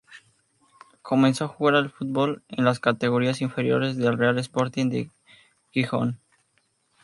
[1.03, 5.11] Comenzó a jugar al fútbol en las categorías inferiores del Real Sporting de
[5.69, 6.19] Gijón.